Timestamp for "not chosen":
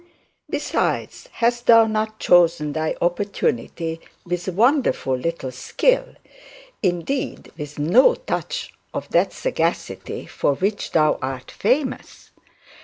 1.85-2.73